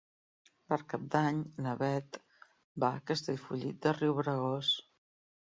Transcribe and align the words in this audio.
Per 0.69 0.77
Cap 0.93 1.03
d'Any 1.15 1.43
na 1.65 1.73
Beth 1.81 2.17
va 2.85 2.91
a 2.97 3.05
Castellfollit 3.13 3.79
de 3.87 3.95
Riubregós. 4.01 4.73